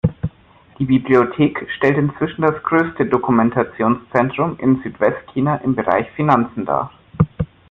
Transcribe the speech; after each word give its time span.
Die 0.79 0.85
Bibliothek 0.85 1.69
stellt 1.77 1.95
inzwischen 1.95 2.41
das 2.41 2.55
größte 2.63 3.05
Dokumentationszentrum 3.05 4.57
in 4.57 4.81
Südwestchina 4.81 5.57
im 5.57 5.75
Bereich 5.75 6.09
Finanzen 6.15 6.65
dar. 6.65 6.91